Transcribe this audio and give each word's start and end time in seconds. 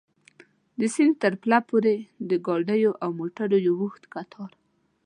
د 0.79 0.81
سیند 0.93 1.15
تر 1.23 1.33
پله 1.41 1.59
پورې 1.69 1.95
د 2.29 2.31
ګاډیو 2.47 2.91
او 3.03 3.09
موټرو 3.19 3.57
یو 3.67 3.73
اوږد 3.81 4.03
کتار. 4.13 4.51